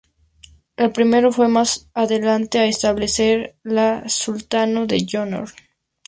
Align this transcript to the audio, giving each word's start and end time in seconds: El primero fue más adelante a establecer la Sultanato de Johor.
El 0.77 0.91
primero 0.91 1.31
fue 1.31 1.47
más 1.47 1.87
adelante 1.93 2.57
a 2.57 2.65
establecer 2.65 3.55
la 3.61 4.09
Sultanato 4.09 4.87
de 4.87 5.05
Johor. 5.07 5.49